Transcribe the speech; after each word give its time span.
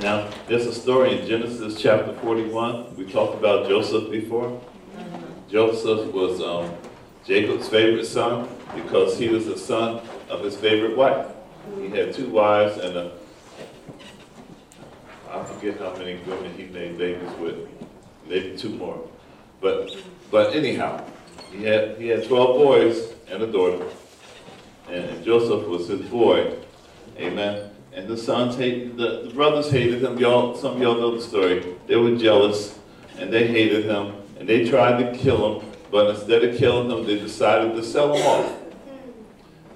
Now, 0.00 0.30
there's 0.48 0.64
a 0.64 0.72
story 0.72 1.20
in 1.20 1.26
Genesis 1.26 1.78
chapter 1.78 2.14
41. 2.14 2.96
We 2.96 3.04
talked 3.04 3.34
about 3.34 3.68
Joseph 3.68 4.10
before. 4.10 4.58
Joseph 5.50 6.10
was 6.14 6.40
um, 6.40 6.74
Jacob's 7.26 7.68
favorite 7.68 8.06
son 8.06 8.48
because 8.74 9.18
he 9.18 9.28
was 9.28 9.44
the 9.44 9.58
son 9.58 10.00
of 10.30 10.42
his 10.42 10.56
favorite 10.56 10.96
wife. 10.96 11.26
He 11.78 11.90
had 11.90 12.14
two 12.14 12.30
wives 12.30 12.78
and 12.78 12.96
a, 12.96 13.12
I 15.30 15.44
forget 15.44 15.78
how 15.78 15.94
many 15.96 16.16
women 16.26 16.54
he 16.54 16.64
made 16.64 16.96
babies 16.96 17.30
with, 17.38 17.68
maybe 18.26 18.56
two 18.56 18.70
more. 18.70 19.06
But 19.60 19.90
but 20.30 20.54
anyhow, 20.54 21.04
he 21.52 21.64
had 21.64 21.98
he 21.98 22.08
had 22.08 22.26
12 22.26 22.56
boys 22.56 23.12
and 23.30 23.42
a 23.42 23.52
daughter, 23.52 23.84
and 24.88 25.22
Joseph 25.22 25.68
was 25.68 25.88
his 25.88 26.08
boy. 26.08 26.56
Amen. 27.18 27.69
And 27.92 28.06
the 28.06 28.16
sons 28.16 28.56
hated 28.56 28.96
the, 28.96 29.22
the 29.28 29.34
brothers 29.34 29.70
hated 29.70 30.02
him. 30.02 30.18
Y'all, 30.18 30.56
some 30.56 30.76
of 30.76 30.80
y'all 30.80 31.00
know 31.00 31.16
the 31.16 31.22
story. 31.22 31.74
They 31.86 31.96
were 31.96 32.16
jealous, 32.16 32.78
and 33.18 33.32
they 33.32 33.48
hated 33.48 33.84
him, 33.84 34.14
and 34.38 34.48
they 34.48 34.68
tried 34.68 35.02
to 35.02 35.18
kill 35.18 35.60
him. 35.60 35.68
But 35.90 36.10
instead 36.10 36.44
of 36.44 36.56
killing 36.56 36.90
him, 36.90 37.04
they 37.04 37.18
decided 37.18 37.74
to 37.74 37.82
sell 37.82 38.14
him 38.14 38.24
off. 38.24 38.56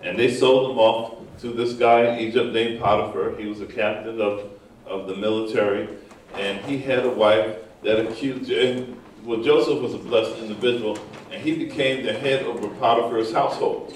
And 0.02 0.16
they 0.18 0.32
sold 0.32 0.70
him 0.70 0.78
off 0.78 1.14
to 1.40 1.48
this 1.48 1.72
guy 1.72 2.04
in 2.04 2.20
Egypt 2.20 2.52
named 2.52 2.80
Potiphar. 2.80 3.36
He 3.36 3.46
was 3.46 3.60
a 3.60 3.66
captain 3.66 4.20
of, 4.20 4.50
of 4.86 5.08
the 5.08 5.16
military, 5.16 5.88
and 6.34 6.64
he 6.66 6.78
had 6.78 7.04
a 7.04 7.10
wife 7.10 7.56
that 7.82 7.98
accused. 7.98 8.50
And 8.50 9.00
well, 9.24 9.42
Joseph 9.42 9.80
was 9.80 9.94
a 9.94 9.98
blessed 9.98 10.38
individual, 10.38 10.98
and 11.32 11.42
he 11.42 11.56
became 11.56 12.04
the 12.04 12.12
head 12.12 12.44
over 12.44 12.68
Potiphar's 12.76 13.32
household. 13.32 13.94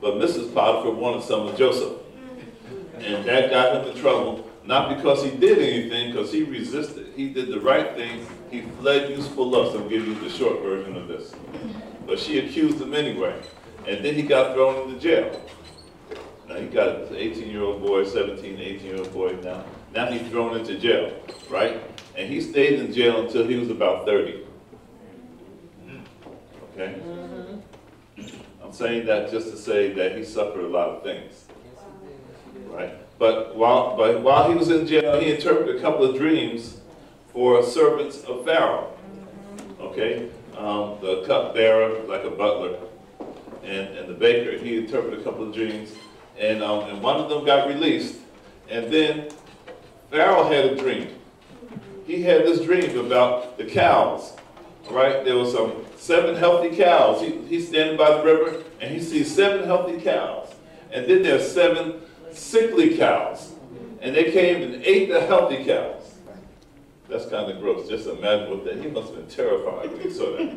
But 0.00 0.14
Mrs. 0.14 0.52
Potiphar 0.52 0.92
wanted 0.92 1.22
some 1.22 1.46
of 1.46 1.56
Joseph. 1.56 1.94
And 3.00 3.24
that 3.24 3.50
got 3.50 3.76
him 3.76 3.92
in 3.92 4.00
trouble, 4.00 4.50
not 4.64 4.96
because 4.96 5.22
he 5.24 5.30
did 5.30 5.58
anything, 5.58 6.12
because 6.12 6.32
he 6.32 6.42
resisted. 6.42 7.12
He 7.14 7.28
did 7.28 7.48
the 7.48 7.60
right 7.60 7.94
thing. 7.94 8.26
He 8.50 8.62
fled 8.80 9.10
useful 9.10 9.48
lust. 9.48 9.76
I'm 9.76 9.88
giving 9.88 10.14
you 10.14 10.20
the 10.20 10.30
short 10.30 10.60
version 10.60 10.96
of 10.96 11.08
this. 11.08 11.32
But 12.06 12.18
she 12.18 12.38
accused 12.38 12.80
him 12.80 12.94
anyway. 12.94 13.40
And 13.86 14.04
then 14.04 14.14
he 14.14 14.22
got 14.22 14.54
thrown 14.54 14.88
into 14.88 15.00
jail. 15.00 15.40
Now 16.48 16.56
he 16.56 16.66
got 16.66 16.88
an 16.88 17.16
18 17.16 17.50
year 17.50 17.62
old 17.62 17.82
boy, 17.82 18.04
17, 18.04 18.58
18 18.58 18.86
year 18.86 18.98
old 18.98 19.12
boy 19.12 19.36
now. 19.42 19.64
Now 19.94 20.06
he's 20.06 20.26
thrown 20.30 20.56
into 20.56 20.78
jail, 20.78 21.12
right? 21.50 21.82
And 22.16 22.28
he 22.28 22.40
stayed 22.40 22.80
in 22.80 22.92
jail 22.92 23.26
until 23.26 23.46
he 23.46 23.56
was 23.56 23.70
about 23.70 24.06
30. 24.06 24.44
Okay? 26.72 26.94
Mm-hmm. 27.00 28.38
I'm 28.62 28.72
saying 28.72 29.06
that 29.06 29.30
just 29.30 29.50
to 29.50 29.56
say 29.56 29.92
that 29.94 30.16
he 30.16 30.24
suffered 30.24 30.64
a 30.64 30.68
lot 30.68 30.88
of 30.88 31.02
things. 31.02 31.46
But 33.18 33.56
while, 33.56 33.96
but 33.96 34.20
while 34.22 34.48
he 34.50 34.56
was 34.56 34.70
in 34.70 34.86
jail, 34.86 35.20
he 35.20 35.32
interpreted 35.32 35.76
a 35.76 35.80
couple 35.80 36.04
of 36.04 36.16
dreams 36.16 36.78
for 37.32 37.62
servants 37.62 38.22
of 38.24 38.44
Pharaoh. 38.44 38.92
Okay? 39.80 40.28
Um, 40.56 40.98
the 41.00 41.24
cupbearer, 41.26 42.02
like 42.04 42.24
a 42.24 42.30
butler, 42.30 42.78
and, 43.64 43.88
and 43.96 44.08
the 44.08 44.14
baker, 44.14 44.56
he 44.56 44.78
interpreted 44.78 45.20
a 45.20 45.22
couple 45.24 45.46
of 45.46 45.54
dreams. 45.54 45.92
And, 46.38 46.62
um, 46.62 46.88
and 46.88 47.02
one 47.02 47.16
of 47.16 47.28
them 47.28 47.44
got 47.44 47.68
released. 47.68 48.16
And 48.70 48.92
then 48.92 49.28
Pharaoh 50.10 50.48
had 50.48 50.64
a 50.66 50.76
dream. 50.76 51.08
He 52.06 52.22
had 52.22 52.42
this 52.42 52.60
dream 52.60 52.98
about 52.98 53.58
the 53.58 53.64
cows. 53.64 54.34
Right? 54.90 55.24
There 55.24 55.36
were 55.36 55.50
some 55.50 55.84
seven 55.96 56.36
healthy 56.36 56.74
cows. 56.74 57.20
He, 57.20 57.32
he's 57.46 57.68
standing 57.68 57.96
by 57.98 58.16
the 58.16 58.24
river 58.24 58.62
and 58.80 58.90
he 58.90 59.00
sees 59.00 59.34
seven 59.34 59.66
healthy 59.66 60.00
cows. 60.00 60.54
And 60.92 61.06
then 61.06 61.22
there's 61.22 61.50
seven 61.50 62.00
sickly 62.32 62.96
cows. 62.96 63.52
And 64.00 64.14
they 64.14 64.30
came 64.30 64.62
and 64.62 64.82
ate 64.84 65.08
the 65.08 65.20
healthy 65.20 65.64
cows. 65.64 66.14
That's 67.08 67.26
kind 67.26 67.50
of 67.50 67.60
gross. 67.60 67.88
Just 67.88 68.06
imagine 68.06 68.50
what 68.50 68.64
that. 68.64 68.82
He 68.82 68.90
must 68.90 69.08
have 69.08 69.16
been 69.16 69.26
terrified 69.28 69.90
when 69.90 70.00
he 70.00 70.10
saw 70.10 70.36
that. 70.36 70.56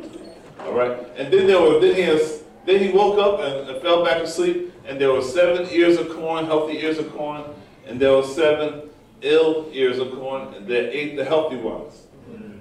All 0.59 0.73
right. 0.73 0.97
And 1.17 1.33
then 1.33 1.47
there 1.47 1.61
were 1.61 1.79
then 1.79 1.95
he 1.95 2.01
has, 2.01 2.43
then 2.65 2.79
he 2.83 2.91
woke 2.91 3.17
up 3.17 3.39
and, 3.39 3.69
and 3.69 3.81
fell 3.81 4.03
back 4.05 4.21
asleep, 4.21 4.73
and 4.85 4.99
there 4.99 5.11
were 5.11 5.21
seven 5.21 5.67
ears 5.71 5.97
of 5.97 6.09
corn, 6.09 6.45
healthy 6.45 6.77
ears 6.79 6.97
of 6.99 7.11
corn, 7.13 7.43
and 7.87 7.99
there 7.99 8.11
were 8.11 8.23
seven 8.23 8.89
ill 9.21 9.69
ears 9.71 9.97
of 9.97 10.11
corn, 10.11 10.53
and 10.53 10.67
they 10.67 10.89
ate 10.91 11.15
the 11.15 11.25
healthy 11.25 11.55
ones. 11.55 12.07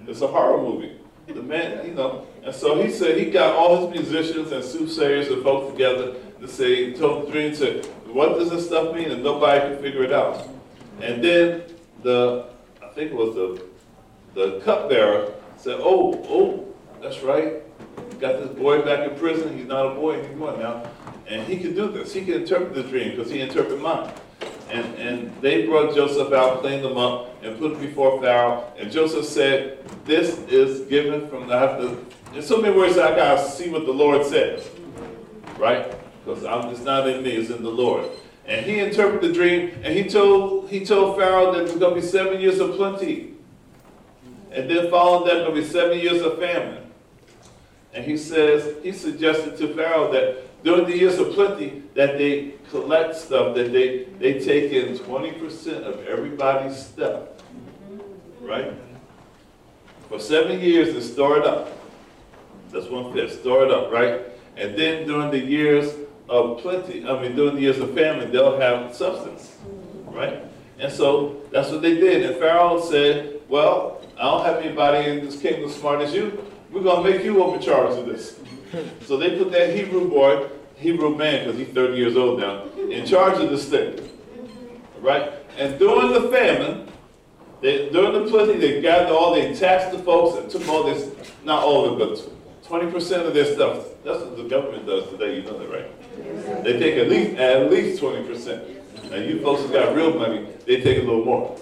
It's 0.06 0.22
a 0.22 0.26
horror 0.26 0.58
movie. 0.58 0.96
The 1.28 1.42
man, 1.42 1.86
you 1.86 1.94
know, 1.94 2.26
and 2.42 2.52
so 2.52 2.82
he 2.82 2.90
said 2.90 3.16
he 3.16 3.26
got 3.30 3.54
all 3.54 3.88
his 3.88 4.10
musicians 4.10 4.50
and 4.50 4.64
soothsayers 4.64 5.28
and 5.28 5.42
folks 5.44 5.72
together 5.72 6.14
to 6.40 6.48
say, 6.48 6.92
told 6.94 7.28
the 7.28 7.32
dream, 7.32 7.54
said, 7.54 7.86
what 8.12 8.38
does 8.38 8.50
this 8.50 8.66
stuff 8.66 8.94
mean? 8.94 9.10
And 9.10 9.22
nobody 9.22 9.60
could 9.60 9.80
figure 9.80 10.04
it 10.04 10.12
out. 10.12 10.48
And 11.00 11.22
then 11.22 11.62
the, 12.02 12.46
I 12.82 12.88
think 12.88 13.12
it 13.12 13.16
was 13.16 13.34
the, 13.34 13.64
the 14.34 14.60
cupbearer 14.60 15.32
said, 15.56 15.78
oh, 15.80 16.14
oh, 16.28 16.66
that's 17.02 17.20
right. 17.22 17.62
Got 18.20 18.40
this 18.40 18.50
boy 18.50 18.82
back 18.82 19.08
in 19.08 19.18
prison. 19.18 19.56
He's 19.56 19.66
not 19.66 19.86
a 19.86 19.94
boy 19.94 20.20
anymore 20.20 20.56
now. 20.58 20.88
And 21.26 21.46
he 21.46 21.58
can 21.58 21.74
do 21.74 21.90
this. 21.90 22.12
He 22.12 22.24
can 22.24 22.34
interpret 22.34 22.74
the 22.74 22.82
dream 22.82 23.16
because 23.16 23.30
he 23.30 23.40
interpreted 23.40 23.80
mine. 23.80 24.12
And, 24.70 24.94
and 24.96 25.40
they 25.40 25.66
brought 25.66 25.94
Joseph 25.94 26.32
out, 26.32 26.60
cleaned 26.60 26.84
him 26.84 26.96
up, 26.96 27.42
and 27.42 27.58
put 27.58 27.72
him 27.72 27.80
before 27.80 28.20
Pharaoh. 28.20 28.72
And 28.78 28.90
Joseph 28.90 29.24
said, 29.24 29.84
This 30.04 30.38
is 30.48 30.82
given 30.88 31.28
from 31.28 31.48
the. 31.48 31.58
Have 31.58 32.44
so 32.44 32.60
many 32.60 32.76
words, 32.76 32.96
I 32.96 33.16
got 33.16 33.36
to 33.36 33.50
see 33.50 33.70
what 33.70 33.86
the 33.86 33.92
Lord 33.92 34.24
says. 34.24 34.68
Right? 35.58 35.92
Because 36.24 36.42
it's 36.72 36.84
not 36.84 37.08
in 37.08 37.22
me, 37.22 37.30
it's 37.32 37.50
in 37.50 37.62
the 37.62 37.70
Lord. 37.70 38.08
And 38.46 38.66
he 38.66 38.78
interpreted 38.78 39.30
the 39.30 39.34
dream, 39.34 39.70
and 39.82 39.94
he 39.96 40.04
told, 40.04 40.68
he 40.70 40.84
told 40.84 41.16
Pharaoh 41.16 41.52
that 41.52 41.66
there's 41.66 41.78
going 41.78 41.94
to 41.94 42.00
be 42.00 42.06
seven 42.06 42.40
years 42.40 42.58
of 42.58 42.72
plenty. 42.72 43.34
And 44.50 44.68
then 44.68 44.90
following 44.90 45.28
that, 45.28 45.44
going 45.44 45.54
to 45.54 45.60
be 45.62 45.66
seven 45.66 45.98
years 45.98 46.22
of 46.22 46.38
famine. 46.38 46.90
And 47.94 48.04
he 48.04 48.16
says, 48.16 48.76
he 48.82 48.92
suggested 48.92 49.56
to 49.58 49.74
Pharaoh 49.74 50.10
that 50.12 50.62
during 50.64 50.86
the 50.86 50.96
years 50.96 51.18
of 51.18 51.32
plenty, 51.32 51.82
that 51.94 52.18
they 52.18 52.54
collect 52.70 53.16
stuff, 53.16 53.54
that 53.56 53.72
they, 53.72 54.04
they 54.18 54.38
take 54.40 54.72
in 54.72 54.96
20% 54.96 55.82
of 55.82 56.06
everybody's 56.06 56.76
stuff. 56.76 57.28
Right? 58.40 58.72
For 60.08 60.18
seven 60.18 60.60
years 60.60 60.94
to 60.94 61.02
store 61.02 61.38
it 61.38 61.46
up. 61.46 61.76
That's 62.72 62.86
one 62.86 63.12
fifth, 63.12 63.40
store 63.40 63.64
it 63.64 63.70
up, 63.70 63.92
right? 63.92 64.22
And 64.56 64.76
then 64.78 65.06
during 65.06 65.30
the 65.30 65.38
years 65.38 65.92
of 66.30 66.58
plenty, 66.60 67.04
I 67.06 67.20
mean, 67.20 67.34
during 67.34 67.56
the 67.56 67.60
years 67.60 67.78
of 67.78 67.92
famine, 67.92 68.30
they'll 68.30 68.58
have 68.58 68.94
substance, 68.94 69.56
right? 70.06 70.44
And 70.78 70.90
so 70.90 71.42
that's 71.50 71.70
what 71.70 71.82
they 71.82 71.94
did. 71.94 72.24
And 72.24 72.36
Pharaoh 72.36 72.80
said, 72.80 73.40
Well, 73.48 74.00
I 74.16 74.22
don't 74.22 74.44
have 74.46 74.58
anybody 74.58 75.10
in 75.10 75.26
this 75.26 75.40
kingdom 75.40 75.68
as 75.68 75.76
smart 75.76 76.00
as 76.00 76.14
you. 76.14 76.42
We're 76.70 76.82
going 76.82 77.04
to 77.04 77.10
make 77.10 77.24
you 77.24 77.42
over 77.42 77.58
charge 77.58 77.98
of 77.98 78.06
this. 78.06 78.38
so 79.06 79.16
they 79.16 79.36
put 79.36 79.50
that 79.50 79.74
Hebrew 79.74 80.08
boy, 80.08 80.48
Hebrew 80.76 81.16
man, 81.16 81.46
because 81.46 81.58
he's 81.58 81.74
30 81.74 81.96
years 81.96 82.16
old 82.16 82.38
now, 82.38 82.64
in 82.78 83.04
charge 83.04 83.42
of 83.42 83.50
this 83.50 83.68
thing. 83.68 83.98
Right? 85.00 85.32
And 85.58 85.78
during 85.80 86.12
the 86.12 86.28
famine, 86.28 86.88
they, 87.60 87.90
during 87.90 88.24
the 88.24 88.30
plenty, 88.30 88.56
they 88.56 88.80
gathered 88.80 89.12
all, 89.12 89.34
they 89.34 89.52
taxed 89.54 89.90
the 89.90 89.98
folks 89.98 90.38
and 90.38 90.50
took 90.50 90.66
all 90.68 90.84
this, 90.84 91.10
not 91.44 91.64
all 91.64 91.86
of 91.86 92.00
it, 92.00 92.08
but 92.08 92.32
20% 92.70 93.26
of 93.26 93.34
their 93.34 93.52
stuff. 93.52 93.84
That's 94.04 94.20
what 94.20 94.36
the 94.36 94.44
government 94.44 94.86
does 94.86 95.08
today, 95.10 95.36
you 95.36 95.42
know 95.42 95.58
that, 95.58 95.68
right? 95.68 96.62
They 96.62 96.78
take 96.78 96.98
at 96.98 97.08
least 97.08 97.36
at 97.36 97.68
least 97.68 98.00
20%. 98.00 99.12
And 99.12 99.24
you 99.28 99.40
folks 99.42 99.62
who 99.62 99.72
got 99.72 99.96
real 99.96 100.16
money, 100.16 100.46
they 100.66 100.80
take 100.80 100.98
a 100.98 101.00
little 101.00 101.24
more. 101.24 101.58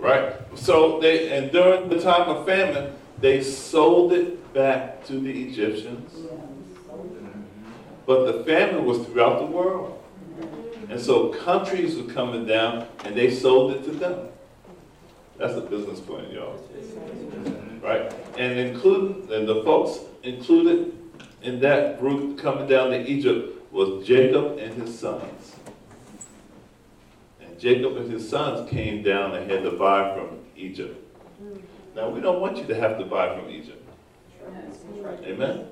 Right? 0.00 0.34
So 0.56 0.98
they 0.98 1.30
and 1.38 1.52
during 1.52 1.88
the 1.88 2.00
time 2.00 2.28
of 2.28 2.44
famine, 2.44 2.92
they 3.20 3.40
sold 3.40 4.12
it 4.12 4.52
back 4.52 5.04
to 5.06 5.20
the 5.20 5.30
Egyptians. 5.30 6.12
But 8.04 8.32
the 8.32 8.44
famine 8.44 8.84
was 8.84 9.06
throughout 9.06 9.38
the 9.38 9.46
world. 9.46 10.02
And 10.88 11.00
so 11.00 11.28
countries 11.28 11.96
were 11.96 12.12
coming 12.12 12.46
down 12.46 12.88
and 13.04 13.14
they 13.14 13.30
sold 13.30 13.76
it 13.76 13.84
to 13.84 13.92
them. 13.92 14.26
That's 15.40 15.54
the 15.54 15.62
business 15.62 16.00
plan, 16.00 16.30
y'all. 16.30 16.62
Right? 17.82 18.12
And 18.36 18.58
including 18.58 19.32
and 19.32 19.48
the 19.48 19.64
folks 19.64 20.00
included 20.22 20.92
in 21.40 21.60
that 21.60 21.98
group 21.98 22.38
coming 22.38 22.68
down 22.68 22.90
to 22.90 23.10
Egypt 23.10 23.72
was 23.72 24.06
Jacob 24.06 24.58
and 24.58 24.74
his 24.74 24.98
sons. 24.98 25.56
And 27.40 27.58
Jacob 27.58 27.96
and 27.96 28.12
his 28.12 28.28
sons 28.28 28.68
came 28.68 29.02
down 29.02 29.34
and 29.34 29.50
had 29.50 29.62
to 29.62 29.70
buy 29.70 30.14
from 30.14 30.40
Egypt. 30.56 31.02
Now 31.96 32.10
we 32.10 32.20
don't 32.20 32.40
want 32.40 32.58
you 32.58 32.66
to 32.66 32.74
have 32.74 32.98
to 32.98 33.06
buy 33.06 33.34
from 33.34 33.48
Egypt. 33.48 33.82
Amen. 35.24 35.66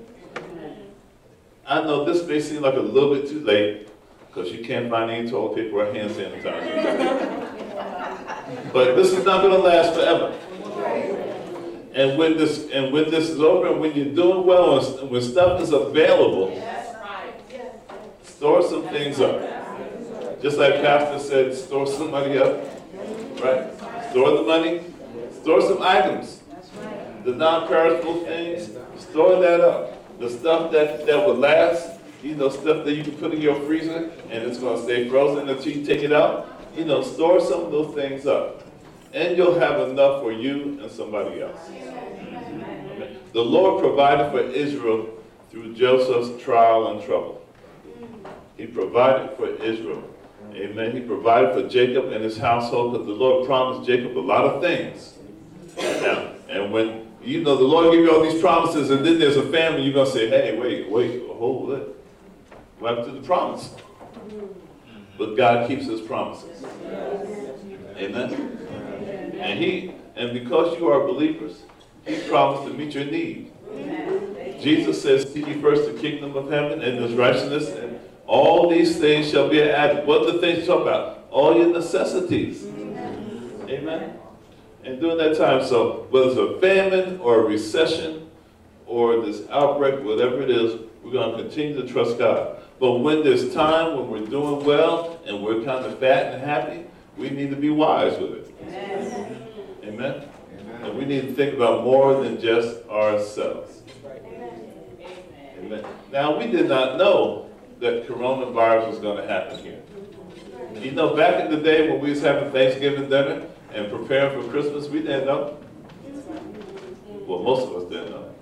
I 1.67 1.83
know 1.83 2.05
this 2.05 2.27
may 2.27 2.39
seem 2.39 2.63
like 2.63 2.73
a 2.73 2.79
little 2.79 3.13
bit 3.13 3.29
too 3.29 3.41
late 3.41 3.87
because 4.27 4.51
you 4.51 4.65
can't 4.65 4.89
find 4.89 5.11
any 5.11 5.29
toilet 5.29 5.55
paper 5.55 5.75
or 5.75 5.93
hand 5.93 6.09
sanitizer. 6.09 7.38
But 8.73 8.95
this 8.95 9.11
is 9.13 9.25
not 9.25 9.41
to 9.41 9.47
last 9.49 9.93
forever. 9.93 10.35
And 11.93 12.17
when 12.17 12.37
this 12.37 12.69
and 12.71 12.93
when 12.93 13.09
this 13.09 13.29
is 13.29 13.39
over, 13.39 13.67
and 13.67 13.81
when 13.81 13.95
you're 13.95 14.13
doing 14.13 14.45
well, 14.45 14.99
and 14.99 15.09
when 15.09 15.21
stuff 15.21 15.61
is 15.61 15.71
available, 15.71 16.49
store 18.23 18.61
some 18.61 18.87
things 18.89 19.19
up. 19.19 19.41
Just 20.41 20.57
like 20.57 20.75
Pastor 20.75 21.19
said, 21.19 21.53
store 21.53 21.85
some 21.85 22.11
money 22.11 22.37
up 22.37 22.63
Right? 23.41 23.71
Store 24.11 24.31
the 24.31 24.43
money, 24.43 24.81
store 25.41 25.61
some 25.61 25.81
items. 25.81 26.41
The 27.23 27.31
non-perishable 27.31 28.25
things, 28.25 28.69
store 28.97 29.39
that 29.41 29.61
up. 29.61 30.19
The 30.19 30.29
stuff 30.29 30.71
that, 30.73 31.05
that 31.05 31.25
will 31.25 31.35
last, 31.35 31.99
you 32.21 32.35
know, 32.35 32.49
stuff 32.49 32.85
that 32.85 32.93
you 32.93 33.03
can 33.03 33.13
put 33.13 33.33
in 33.33 33.41
your 33.41 33.55
freezer 33.61 34.11
and 34.29 34.43
it's 34.43 34.59
gonna 34.59 34.81
stay 34.81 35.07
frozen 35.07 35.47
until 35.47 35.71
you 35.71 35.85
take 35.85 36.03
it 36.03 36.11
out. 36.11 36.58
You 36.75 36.85
know, 36.85 37.01
store 37.01 37.39
some 37.41 37.65
of 37.65 37.71
those 37.71 37.93
things 37.95 38.25
up. 38.25 38.63
And 39.13 39.35
you'll 39.35 39.59
have 39.59 39.89
enough 39.89 40.21
for 40.21 40.31
you 40.31 40.79
and 40.81 40.91
somebody 40.91 41.41
else. 41.41 41.59
The 43.33 43.41
Lord 43.41 43.81
provided 43.81 44.31
for 44.31 44.39
Israel 44.39 45.09
through 45.49 45.73
Joseph's 45.73 46.41
trial 46.43 46.87
and 46.87 47.03
trouble. 47.03 47.41
He 48.57 48.67
provided 48.67 49.35
for 49.37 49.47
Israel. 49.47 50.03
Amen. 50.53 50.95
He 50.95 51.01
provided 51.01 51.53
for 51.53 51.67
Jacob 51.69 52.11
and 52.11 52.23
his 52.23 52.37
household 52.37 52.93
because 52.93 53.07
the 53.07 53.13
Lord 53.13 53.45
promised 53.45 53.87
Jacob 53.87 54.17
a 54.17 54.19
lot 54.19 54.45
of 54.45 54.61
things. 54.61 55.13
Now, 55.77 56.33
and 56.49 56.71
when 56.71 57.07
you 57.23 57.41
know 57.41 57.55
the 57.55 57.63
Lord 57.63 57.93
give 57.93 58.03
you 58.03 58.11
all 58.11 58.21
these 58.21 58.41
promises, 58.41 58.89
and 58.89 59.05
then 59.05 59.19
there's 59.19 59.37
a 59.37 59.43
family, 59.43 59.83
you're 59.83 59.93
gonna 59.93 60.09
say, 60.09 60.27
"Hey, 60.27 60.57
wait, 60.57 60.89
wait, 60.89 61.23
hold 61.27 61.71
it. 61.71 61.95
What 62.79 62.97
happened 62.97 63.13
to 63.15 63.21
the 63.21 63.25
promise?" 63.25 63.75
But 65.19 65.35
God 65.35 65.67
keeps 65.67 65.85
His 65.85 66.01
promises. 66.01 66.63
Amen. 67.97 68.57
And 69.37 69.59
He, 69.59 69.93
and 70.15 70.33
because 70.33 70.79
you 70.79 70.87
are 70.87 71.05
believers, 71.05 71.61
He 72.07 72.17
promised 72.29 72.63
to 72.65 72.73
meet 72.73 72.95
your 72.95 73.05
need. 73.05 73.51
Jesus 74.61 75.01
says, 75.01 75.31
"Seek 75.31 75.45
ye 75.45 75.53
first 75.55 75.85
the 75.85 75.99
kingdom 75.99 76.35
of 76.35 76.49
heaven 76.49 76.81
and 76.81 76.99
His 76.99 77.13
righteousness, 77.13 77.69
and 77.69 77.99
all 78.27 78.69
these 78.69 78.97
things 78.97 79.29
shall 79.29 79.49
be 79.49 79.61
added." 79.61 80.07
What 80.07 80.21
are 80.21 80.31
the 80.31 80.39
things 80.39 80.59
you 80.59 80.65
talk 80.65 80.81
about? 80.81 81.27
All 81.31 81.55
your 81.55 81.67
necessities. 81.67 82.65
Amen. 83.67 84.13
And 84.83 84.99
during 84.99 85.17
that 85.17 85.37
time, 85.37 85.63
so 85.65 86.07
whether 86.09 86.29
it's 86.29 86.37
a 86.37 86.59
famine 86.59 87.19
or 87.19 87.41
a 87.41 87.43
recession 87.43 88.29
or 88.87 89.19
this 89.21 89.43
outbreak, 89.51 90.03
whatever 90.03 90.41
it 90.41 90.49
is, 90.49 90.79
we're 91.03 91.11
going 91.11 91.37
to 91.37 91.43
continue 91.43 91.75
to 91.81 91.87
trust 91.87 92.17
God. 92.17 92.57
But 92.79 92.99
when 92.99 93.23
there's 93.23 93.53
time, 93.53 93.97
when 93.97 94.09
we're 94.09 94.25
doing 94.25 94.63
well 94.63 95.19
and 95.25 95.43
we're 95.43 95.63
kind 95.63 95.85
of 95.85 95.99
fat 95.99 96.33
and 96.33 96.43
happy, 96.43 96.85
we 97.17 97.29
need 97.29 97.49
to 97.49 97.57
be 97.57 97.69
wise 97.69 98.17
with 98.17 98.33
it. 98.33 98.55
Amen. 98.63 99.47
Amen. 99.83 100.29
And 100.83 100.97
we 100.97 101.03
need 101.03 101.21
to 101.21 101.33
think 101.33 101.55
about 101.55 101.83
more 101.83 102.23
than 102.23 102.39
just 102.39 102.87
ourselves. 102.87 103.81
Amen. 105.59 105.85
Now, 106.11 106.37
we 106.39 106.47
did 106.47 106.69
not 106.69 106.97
know 106.97 107.49
that 107.81 108.07
coronavirus 108.07 108.89
was 108.89 108.99
going 108.99 109.17
to 109.17 109.27
happen 109.27 109.59
here. 109.59 109.81
You 110.75 110.91
know, 110.91 111.15
back 111.15 111.43
in 111.43 111.51
the 111.51 111.57
day 111.57 111.89
when 111.89 111.99
we 111.99 112.11
was 112.11 112.21
having 112.21 112.51
Thanksgiving 112.51 113.09
dinner 113.09 113.45
and 113.73 113.91
preparing 113.91 114.41
for 114.41 114.49
Christmas, 114.49 114.87
we 114.87 115.01
didn't 115.01 115.25
know. 115.25 115.57
Well, 117.27 117.43
most 117.43 117.67
of 117.67 117.75
us 117.75 117.89
didn't 117.89 118.11
know. 118.11 118.33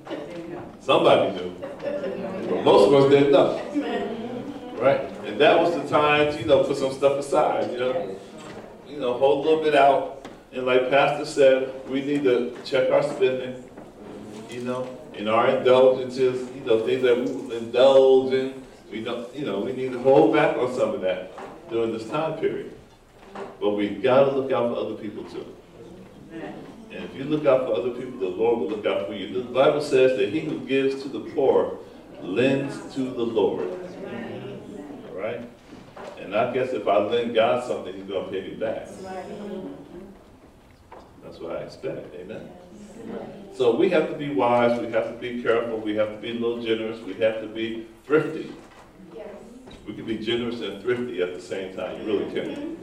Somebody 0.80 1.32
knew. 1.32 1.56
But 1.60 2.64
most 2.64 2.88
of 2.88 2.94
us 2.94 3.10
didn't 3.10 3.32
know. 3.32 3.62
Right? 4.80 5.02
And 5.26 5.40
that 5.42 5.60
was 5.60 5.74
the 5.74 5.88
time 5.90 6.32
to, 6.32 6.40
you 6.40 6.46
know, 6.46 6.64
put 6.64 6.78
some 6.78 6.94
stuff 6.94 7.18
aside, 7.20 7.72
you 7.72 7.80
know. 7.80 8.16
You 8.88 9.00
know, 9.00 9.14
hold 9.14 9.46
a 9.46 9.50
little 9.50 9.64
bit 9.64 9.76
out. 9.76 10.28
And 10.54 10.66
like 10.66 10.90
Pastor 10.90 11.26
said, 11.26 11.88
we 11.90 12.02
need 12.02 12.24
to 12.24 12.58
check 12.64 12.90
our 12.92 13.04
spending, 13.04 13.64
you 14.50 14.62
know, 14.62 14.88
and 15.16 15.28
our 15.28 15.58
indulgences, 15.58 16.50
you 16.56 16.62
know, 16.62 16.86
things 16.86 17.02
that 17.04 17.18
we 17.18 17.58
indulge 17.58 18.34
in. 18.34 18.64
We 18.92 19.04
don't, 19.04 19.36
you 19.36 19.46
know, 19.46 19.60
we 19.60 19.74
need 19.74 19.92
to 19.92 20.00
hold 20.00 20.34
back 20.34 20.58
on 20.58 20.74
some 20.74 20.94
of 20.94 21.02
that 21.02 21.32
during 21.70 21.92
this 21.92 22.08
time 22.10 22.40
period. 22.40 22.74
But 23.60 23.72
we've 23.72 24.02
got 24.02 24.26
to 24.26 24.32
look 24.32 24.52
out 24.52 24.74
for 24.74 24.80
other 24.80 24.96
people 24.96 25.24
too. 25.26 25.46
And 26.32 27.04
if 27.04 27.16
you 27.16 27.26
look 27.26 27.46
out 27.46 27.68
for 27.68 27.74
other 27.74 27.92
people, 27.92 28.20
the 28.20 28.30
Lord 28.30 28.60
will 28.60 28.70
look 28.70 28.86
out 28.86 29.08
for 29.08 29.14
you. 29.14 29.34
The 29.34 29.50
Bible 29.50 29.82
says 29.82 30.18
that 30.18 30.30
he 30.30 30.40
who 30.40 30.60
gives 30.62 31.04
to 31.04 31.10
the 31.10 31.20
poor 31.20 31.78
lends 32.22 32.94
to 32.96 33.02
the 33.02 33.24
Lord. 33.24 33.68
Right? 35.28 35.50
And 36.20 36.36
I 36.36 36.54
guess 36.54 36.70
if 36.70 36.88
I 36.88 36.98
lend 37.00 37.36
God 37.36 37.68
something, 37.68 37.94
he's 37.94 38.04
going 38.04 38.26
to 38.26 38.32
pay 38.32 38.48
me 38.48 38.56
back. 38.56 38.88
That's 41.24 41.40
what 41.40 41.58
I 41.58 41.64
expect. 41.64 42.16
Amen? 42.16 42.50
So 43.54 43.76
we 43.76 43.90
have 43.90 44.10
to 44.10 44.16
be 44.16 44.34
wise. 44.34 44.80
We 44.80 44.90
have 44.92 45.08
to 45.08 45.18
be 45.20 45.42
careful. 45.44 45.80
We 45.80 45.96
have 45.98 46.10
to 46.12 46.18
be 46.18 46.32
a 46.32 46.34
little 46.34 46.64
generous. 46.64 47.02
We 47.02 47.14
have 47.16 47.42
to 47.42 47.48
be 47.48 47.88
thrifty. 48.06 48.54
We 49.86 49.94
can 49.94 50.06
be 50.06 50.18
generous 50.18 50.62
and 50.62 50.82
thrifty 50.82 51.22
at 51.22 51.34
the 51.34 51.42
same 51.42 51.76
time. 51.76 52.00
You 52.00 52.08
really 52.08 52.34
can. 52.34 52.78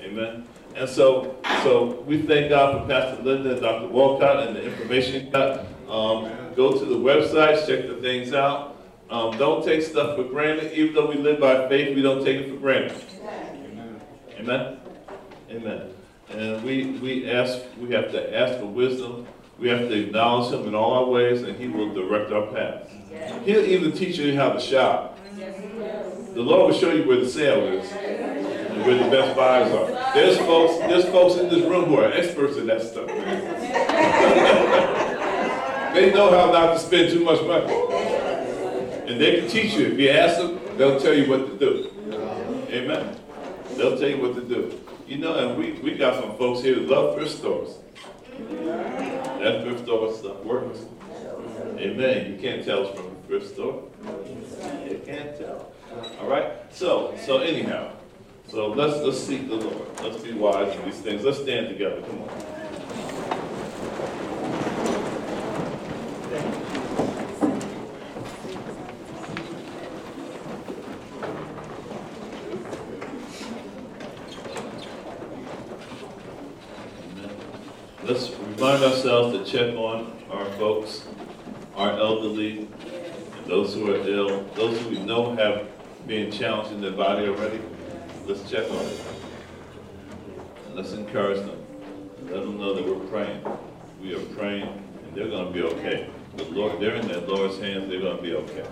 Amen. 0.00 0.46
And 0.74 0.88
so, 0.88 1.36
so 1.62 2.00
we 2.06 2.22
thank 2.22 2.48
God 2.48 2.80
for 2.80 2.88
Pastor 2.88 3.22
Linda 3.22 3.52
and 3.52 3.60
Dr. 3.60 3.88
Walcott 3.88 4.46
and 4.46 4.56
the 4.56 4.64
information 4.64 5.26
you 5.26 5.30
got. 5.30 5.60
Um, 5.88 6.30
go 6.54 6.72
to 6.78 6.84
the 6.84 6.96
websites, 6.96 7.66
check 7.66 7.86
the 7.86 7.98
things 8.00 8.32
out. 8.32 8.71
Um, 9.12 9.36
don't 9.36 9.62
take 9.62 9.82
stuff 9.82 10.16
for 10.16 10.24
granted. 10.24 10.72
Even 10.72 10.94
though 10.94 11.06
we 11.06 11.16
live 11.16 11.38
by 11.38 11.68
faith, 11.68 11.94
we 11.94 12.00
don't 12.00 12.24
take 12.24 12.40
it 12.40 12.48
for 12.48 12.56
granted. 12.56 12.96
Amen. 13.22 14.00
Amen. 14.38 14.80
Amen. 15.50 15.90
And 16.30 16.64
we 16.64 16.92
we 16.92 17.30
ask, 17.30 17.58
we 17.78 17.92
have 17.92 18.10
to 18.12 18.34
ask 18.34 18.58
for 18.58 18.64
wisdom. 18.64 19.26
We 19.58 19.68
have 19.68 19.80
to 19.80 19.92
acknowledge 19.92 20.54
Him 20.54 20.66
in 20.66 20.74
all 20.74 20.94
our 20.94 21.04
ways, 21.04 21.42
and 21.42 21.58
He 21.58 21.68
will 21.68 21.92
direct 21.92 22.32
our 22.32 22.46
paths. 22.46 22.90
He'll 23.44 23.66
even 23.66 23.92
teach 23.92 24.16
you 24.16 24.34
how 24.34 24.54
to 24.54 24.60
shop. 24.60 25.18
The 25.36 26.40
Lord 26.40 26.72
will 26.72 26.78
show 26.78 26.90
you 26.90 27.06
where 27.06 27.20
the 27.20 27.28
sale 27.28 27.66
is 27.66 27.92
and 27.92 28.82
where 28.86 28.96
the 28.96 29.10
best 29.10 29.36
buys 29.36 29.70
are. 29.72 29.88
There's 30.14 30.38
folks, 30.38 30.78
there's 30.88 31.04
folks 31.04 31.38
in 31.38 31.50
this 31.50 31.60
room 31.68 31.84
who 31.84 31.98
are 31.98 32.10
experts 32.10 32.56
in 32.56 32.66
that 32.68 32.80
stuff. 32.80 33.06
they 35.94 36.10
know 36.14 36.30
how 36.30 36.50
not 36.50 36.72
to 36.72 36.78
spend 36.78 37.10
too 37.10 37.22
much 37.22 37.42
money. 37.42 37.91
And 39.12 39.20
they 39.20 39.40
can 39.40 39.48
teach 39.50 39.74
you. 39.74 39.88
If 39.88 39.98
you 39.98 40.08
ask 40.08 40.38
them, 40.38 40.58
they'll 40.78 40.98
tell 40.98 41.12
you 41.12 41.28
what 41.28 41.46
to 41.46 41.58
do. 41.58 41.90
Amen. 42.70 43.14
They'll 43.76 43.98
tell 43.98 44.08
you 44.08 44.22
what 44.22 44.34
to 44.36 44.40
do. 44.40 44.80
You 45.06 45.18
know, 45.18 45.34
and 45.34 45.58
we, 45.58 45.72
we 45.82 45.98
got 45.98 46.18
some 46.18 46.34
folks 46.38 46.62
here 46.62 46.76
that 46.76 46.88
love 46.88 47.14
thrift 47.14 47.36
stores. 47.36 47.76
That 48.38 49.64
thrift 49.64 49.84
store 49.84 50.14
stuff 50.14 50.42
works. 50.44 50.78
Amen. 51.76 52.32
You 52.32 52.38
can't 52.38 52.64
tell 52.64 52.86
it's 52.86 52.98
from 52.98 53.10
a 53.10 53.26
thrift 53.26 53.52
store. 53.52 53.82
You 54.88 55.02
can't 55.04 55.36
tell. 55.36 55.72
All 56.18 56.28
right. 56.28 56.50
So 56.70 57.14
so 57.26 57.40
anyhow, 57.40 57.92
so 58.48 58.68
let's 58.68 58.96
let's 59.02 59.20
seek 59.20 59.46
the 59.46 59.56
Lord. 59.56 59.88
Let's 60.02 60.22
be 60.22 60.32
wise 60.32 60.74
in 60.74 60.84
these 60.86 61.00
things. 61.00 61.22
Let's 61.22 61.42
stand 61.42 61.68
together. 61.68 62.00
Come 62.00 62.22
on. 62.22 62.28
Amen. 66.32 66.62
Let's 78.04 78.30
remind 78.72 78.90
ourselves 78.90 79.36
to 79.36 79.44
check 79.44 79.74
on 79.76 80.10
our 80.30 80.46
folks, 80.52 81.06
our 81.76 81.90
elderly, 81.90 82.60
and 82.60 83.46
those 83.46 83.74
who 83.74 83.92
are 83.92 84.08
ill, 84.08 84.44
those 84.54 84.80
who 84.80 84.88
we 84.88 84.98
know 84.98 85.36
have 85.36 85.68
been 86.06 86.32
challenged 86.32 86.72
in 86.72 86.80
their 86.80 86.92
body 86.92 87.28
already. 87.28 87.60
Let's 88.24 88.50
check 88.50 88.64
on 88.70 88.78
them. 88.78 88.96
And 90.66 90.74
let's 90.74 90.92
encourage 90.92 91.40
them. 91.40 91.62
Let 92.22 92.44
them 92.44 92.56
know 92.56 92.72
that 92.72 92.86
we're 92.86 93.06
praying. 93.08 93.44
We 94.00 94.14
are 94.14 94.24
praying, 94.36 94.62
and 94.62 95.14
they're 95.14 95.28
going 95.28 95.48
to 95.48 95.52
be 95.52 95.62
okay. 95.62 96.08
The 96.38 96.44
Lord, 96.44 96.80
they're 96.80 96.94
in 96.94 97.08
the 97.08 97.20
Lord's 97.20 97.58
hands. 97.58 97.90
They're 97.90 98.00
going 98.00 98.16
to 98.16 98.22
be 98.22 98.32
okay. 98.34 98.66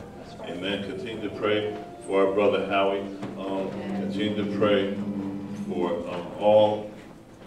Amen. 0.44 0.82
Continue 0.84 1.28
to 1.28 1.36
pray 1.36 1.76
for 2.06 2.26
our 2.26 2.32
brother 2.32 2.66
Howie. 2.68 3.00
Um, 3.38 3.70
continue 4.00 4.44
to 4.46 4.58
pray 4.58 4.94
for 5.68 5.92
um, 6.08 6.26
all 6.38 6.90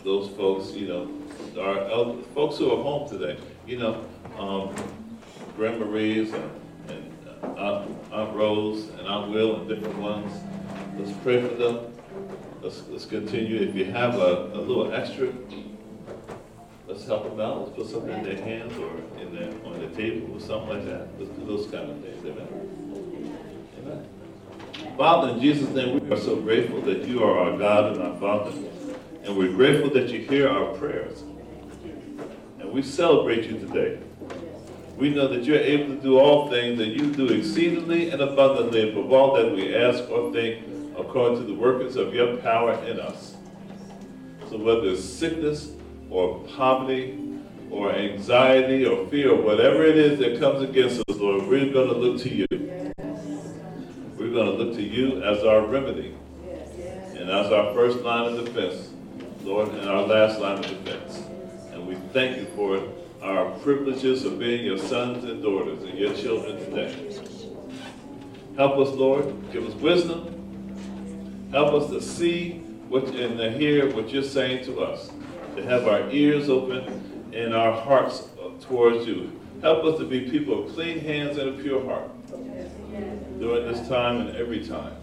those 0.04 0.30
folks. 0.38 0.74
You 0.74 0.88
know, 0.88 1.23
our 1.58 2.16
folks 2.34 2.58
who 2.58 2.72
are 2.72 2.82
home 2.82 3.10
today. 3.10 3.38
You 3.66 3.78
know, 3.78 4.06
um, 4.38 4.74
Grandma 5.56 5.86
Reeves 5.86 6.34
and, 6.34 6.52
and 6.90 7.58
Aunt, 7.58 7.98
Aunt 8.12 8.36
Rose 8.36 8.90
and 8.90 9.08
Aunt 9.08 9.32
Will 9.32 9.60
and 9.60 9.70
different 9.70 9.98
ones. 9.98 10.32
Let's 10.98 11.16
pray 11.20 11.42
for 11.42 11.54
them. 11.56 11.94
Let's, 12.62 12.84
let's 12.90 13.06
continue. 13.06 13.58
If 13.58 13.76
you 13.76 13.86
have 13.86 14.16
a, 14.16 14.52
a 14.54 14.62
little 14.62 14.94
extra, 14.94 15.34
let's 16.88 17.06
help 17.06 17.30
them 17.30 17.40
out. 17.40 17.62
Let's 17.62 17.76
put 17.76 17.88
something 17.88 18.14
in 18.14 18.24
their 18.24 18.42
hands 18.42 18.74
or 18.78 19.22
in 19.22 19.36
their, 19.36 19.50
on 19.66 19.80
the 19.80 19.88
table 19.96 20.36
or 20.36 20.40
something 20.40 20.70
like 20.70 20.86
that. 20.86 21.08
Let's 21.20 21.32
do 21.32 21.46
those 21.46 21.70
kind 21.70 21.90
of 21.90 22.02
things. 22.02 22.26
Amen. 22.26 22.48
Amen. 23.82 24.98
Father, 24.98 25.34
in 25.34 25.42
Jesus' 25.42 25.70
name, 25.70 26.00
we 26.00 26.12
are 26.12 26.20
so 26.20 26.36
grateful 26.38 26.82
that 26.82 27.08
you 27.08 27.24
are 27.24 27.38
our 27.40 27.58
God 27.58 27.94
and 27.94 28.04
our 28.04 28.18
Father. 28.20 28.52
And 29.24 29.38
we're 29.38 29.54
grateful 29.54 29.90
that 29.92 30.10
you 30.10 30.20
hear 30.20 30.50
our 30.50 30.74
prayers. 30.76 31.24
We 32.74 32.82
celebrate 32.82 33.44
you 33.44 33.60
today. 33.60 34.00
We 34.98 35.12
know 35.12 35.28
that 35.28 35.44
you're 35.44 35.60
able 35.60 35.96
to 35.96 36.02
do 36.02 36.18
all 36.18 36.50
things, 36.50 36.80
that 36.80 36.88
you 36.88 37.14
do 37.14 37.28
exceedingly 37.28 38.10
and 38.10 38.20
abundantly 38.20 38.90
above 38.90 39.14
all 39.14 39.36
that 39.36 39.52
we 39.52 39.76
ask 39.76 40.10
or 40.10 40.34
think, 40.34 40.66
according 40.98 41.38
to 41.38 41.44
the 41.44 41.54
workings 41.54 41.98
of 41.98 42.16
your 42.16 42.38
power 42.38 42.74
in 42.86 43.00
us. 43.00 43.38
So 44.50 44.58
whether 44.58 44.88
it's 44.88 45.04
sickness 45.04 45.74
or 46.10 46.40
poverty 46.58 47.20
or 47.70 47.94
anxiety 47.94 48.88
or 48.88 49.06
fear 49.08 49.34
or 49.34 49.42
whatever 49.44 49.84
it 49.84 49.96
is 49.96 50.18
that 50.18 50.40
comes 50.40 50.68
against 50.68 51.00
us, 51.08 51.16
Lord, 51.16 51.46
we're 51.48 51.72
going 51.72 51.90
to 51.90 51.96
look 51.96 52.22
to 52.24 52.30
you. 52.34 52.48
We're 54.18 54.34
going 54.34 54.48
to 54.48 54.64
look 54.64 54.74
to 54.78 54.84
you 54.84 55.22
as 55.22 55.44
our 55.44 55.62
remedy 55.62 56.16
and 57.18 57.30
as 57.30 57.52
our 57.52 57.72
first 57.76 58.00
line 58.00 58.34
of 58.34 58.44
defense, 58.44 58.90
Lord, 59.44 59.70
and 59.70 59.88
our 59.88 60.08
last 60.08 60.40
line 60.40 60.58
of 60.58 60.68
defense. 60.68 61.03
Thank 62.14 62.38
you 62.38 62.46
for 62.56 62.80
our 63.24 63.50
privileges 63.62 64.24
of 64.24 64.38
being 64.38 64.64
your 64.64 64.78
sons 64.78 65.24
and 65.24 65.42
daughters 65.42 65.82
and 65.82 65.98
your 65.98 66.14
children 66.14 66.58
today. 66.58 66.96
Help 68.56 68.78
us, 68.78 68.94
Lord. 68.94 69.34
Give 69.52 69.66
us 69.68 69.74
wisdom. 69.74 71.50
Help 71.52 71.74
us 71.74 71.90
to 71.90 72.00
see 72.00 72.60
what 72.88 73.06
and 73.06 73.40
to 73.40 73.50
hear 73.50 73.92
what 73.96 74.12
you're 74.12 74.22
saying 74.22 74.64
to 74.66 74.82
us. 74.82 75.10
To 75.56 75.64
have 75.64 75.88
our 75.88 76.08
ears 76.12 76.50
open 76.50 77.32
and 77.34 77.56
our 77.56 77.82
hearts 77.82 78.30
towards 78.62 79.08
you. 79.08 79.32
Help 79.64 79.84
us 79.84 79.98
to 79.98 80.06
be 80.06 80.30
people 80.30 80.68
of 80.68 80.74
clean 80.76 81.00
hands 81.00 81.40
and 81.40 81.60
a 81.60 81.64
pure 81.64 81.84
heart 81.84 82.12
during 83.40 83.72
this 83.72 83.88
time 83.88 84.22
and 84.22 84.36
every 84.38 84.68
time. 84.68 84.94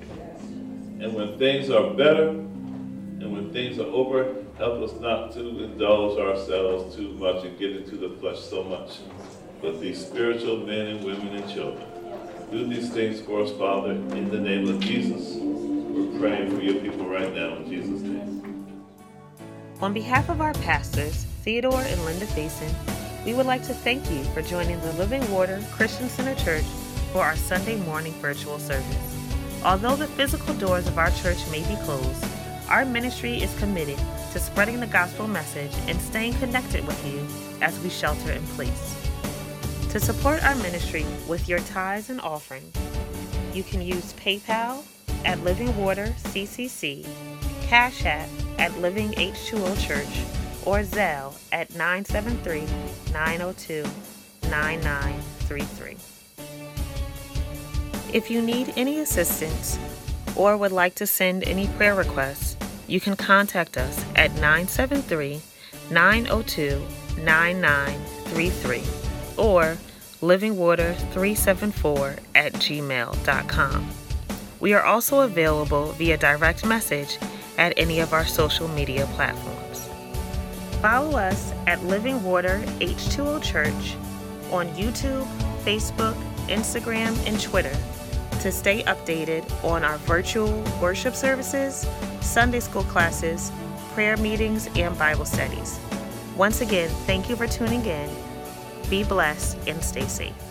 And 1.00 1.12
when 1.12 1.36
things 1.40 1.70
are 1.70 1.92
better 1.92 2.28
and 2.28 3.32
when 3.32 3.52
things 3.52 3.80
are 3.80 3.88
over, 3.88 4.39
help 4.60 4.82
us 4.82 5.00
not 5.00 5.32
to 5.32 5.40
indulge 5.64 6.18
ourselves 6.18 6.94
too 6.94 7.14
much 7.14 7.42
and 7.46 7.58
get 7.58 7.74
into 7.74 7.96
the 7.96 8.10
flesh 8.18 8.38
so 8.38 8.62
much, 8.62 8.98
but 9.62 9.80
be 9.80 9.94
spiritual 9.94 10.58
men 10.58 10.86
and 10.86 11.02
women 11.02 11.28
and 11.28 11.50
children. 11.50 11.86
Do 12.50 12.66
these 12.66 12.90
things 12.90 13.22
for 13.22 13.40
us, 13.40 13.50
Father, 13.52 13.92
in 13.92 14.28
the 14.28 14.38
name 14.38 14.68
of 14.68 14.78
Jesus. 14.80 15.38
We're 15.40 16.20
praying 16.20 16.54
for 16.54 16.60
your 16.60 16.74
people 16.74 17.06
right 17.06 17.34
now 17.34 17.56
in 17.56 17.70
Jesus' 17.70 18.02
name. 18.02 18.84
On 19.80 19.94
behalf 19.94 20.28
of 20.28 20.42
our 20.42 20.52
pastors, 20.52 21.24
Theodore 21.42 21.80
and 21.80 22.04
Linda 22.04 22.26
Faison, 22.26 22.70
we 23.24 23.32
would 23.32 23.46
like 23.46 23.62
to 23.62 23.72
thank 23.72 24.10
you 24.10 24.22
for 24.34 24.42
joining 24.42 24.78
the 24.82 24.92
Living 24.92 25.26
Water 25.32 25.64
Christian 25.72 26.10
Center 26.10 26.34
Church 26.34 26.66
for 27.14 27.22
our 27.22 27.36
Sunday 27.36 27.76
morning 27.76 28.12
virtual 28.20 28.58
service. 28.58 29.16
Although 29.64 29.96
the 29.96 30.06
physical 30.06 30.52
doors 30.56 30.86
of 30.86 30.98
our 30.98 31.10
church 31.12 31.38
may 31.50 31.60
be 31.60 31.80
closed, 31.82 32.26
our 32.68 32.84
ministry 32.84 33.42
is 33.42 33.58
committed 33.58 33.98
to 34.32 34.38
spreading 34.38 34.80
the 34.80 34.86
gospel 34.86 35.26
message 35.26 35.72
and 35.88 36.00
staying 36.00 36.34
connected 36.34 36.86
with 36.86 37.06
you 37.06 37.26
as 37.62 37.78
we 37.80 37.90
shelter 37.90 38.32
in 38.32 38.42
place. 38.48 38.96
To 39.90 39.98
support 39.98 40.44
our 40.44 40.54
ministry 40.56 41.04
with 41.28 41.48
your 41.48 41.58
tithes 41.60 42.10
and 42.10 42.20
offerings, 42.20 42.74
you 43.52 43.64
can 43.64 43.82
use 43.82 44.12
PayPal 44.14 44.84
at 45.24 45.40
Living 45.40 45.76
Water 45.76 46.14
CCC, 46.18 47.06
Cash 47.62 48.04
App 48.04 48.28
at 48.58 48.76
Living 48.78 49.10
H2O 49.12 49.80
Church, 49.84 50.24
or 50.64 50.80
Zelle 50.80 51.34
at 51.52 51.74
973 51.74 52.60
902 53.12 53.84
9933. 54.48 55.96
If 58.12 58.30
you 58.30 58.42
need 58.42 58.72
any 58.76 59.00
assistance 59.00 59.78
or 60.36 60.56
would 60.56 60.72
like 60.72 60.94
to 60.96 61.06
send 61.06 61.44
any 61.44 61.66
prayer 61.68 61.94
requests, 61.94 62.56
you 62.90 63.00
can 63.00 63.16
contact 63.16 63.76
us 63.76 64.04
at 64.16 64.32
973 64.34 65.40
902 65.90 66.82
9933 67.22 68.82
or 69.36 69.76
livingwater374 70.20 72.18
at 72.34 72.52
gmail.com. 72.54 73.90
We 74.58 74.74
are 74.74 74.82
also 74.82 75.20
available 75.20 75.92
via 75.92 76.16
direct 76.18 76.66
message 76.66 77.18
at 77.56 77.72
any 77.76 78.00
of 78.00 78.12
our 78.12 78.26
social 78.26 78.66
media 78.68 79.06
platforms. 79.14 79.88
Follow 80.82 81.16
us 81.18 81.52
at 81.66 81.82
Living 81.84 82.22
Water 82.22 82.62
H2O 82.80 83.42
Church 83.42 83.96
on 84.50 84.68
YouTube, 84.70 85.26
Facebook, 85.64 86.14
Instagram, 86.48 87.16
and 87.26 87.40
Twitter 87.40 87.76
to 88.40 88.50
stay 88.50 88.82
updated 88.84 89.44
on 89.62 89.84
our 89.84 89.98
virtual 89.98 90.62
worship 90.80 91.14
services, 91.14 91.86
Sunday 92.20 92.60
school 92.60 92.84
classes, 92.84 93.52
prayer 93.94 94.16
meetings, 94.16 94.68
and 94.76 94.98
Bible 94.98 95.24
studies. 95.24 95.78
Once 96.36 96.60
again, 96.60 96.88
thank 97.06 97.28
you 97.28 97.36
for 97.36 97.46
tuning 97.46 97.84
in. 97.84 98.10
Be 98.88 99.04
blessed 99.04 99.58
and 99.66 99.82
stay 99.82 100.06
safe. 100.06 100.49